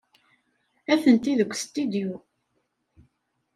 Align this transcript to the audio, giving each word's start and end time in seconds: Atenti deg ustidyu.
Atenti 0.93 1.33
deg 1.39 1.51
ustidyu. 1.53 2.11